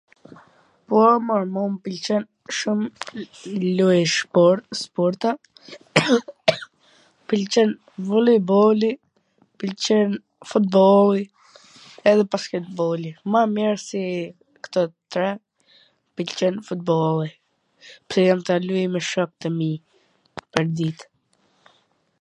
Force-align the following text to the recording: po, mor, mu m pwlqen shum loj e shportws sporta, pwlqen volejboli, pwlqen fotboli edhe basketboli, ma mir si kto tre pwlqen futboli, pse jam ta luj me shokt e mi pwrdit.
po, 0.87 0.99
mor, 1.25 1.41
mu 1.55 1.63
m 1.71 1.73
pwlqen 1.87 2.23
shum 2.59 2.79
loj 3.79 3.97
e 3.97 4.07
shportws 4.15 4.79
sporta, 4.85 5.29
pwlqen 7.27 7.69
volejboli, 8.07 8.89
pwlqen 9.63 10.09
fotboli 10.53 11.23
edhe 12.13 12.23
basketboli, 12.37 13.09
ma 13.31 13.41
mir 13.55 13.75
si 13.87 14.01
kto 14.69 14.81
tre 15.17 15.29
pwlqen 16.15 16.55
futboli, 16.71 17.29
pse 18.09 18.19
jam 18.27 18.39
ta 18.49 18.55
luj 18.67 18.83
me 18.95 18.99
shokt 19.11 19.41
e 19.49 19.55
mi 19.59 19.71
pwrdit. 20.51 20.99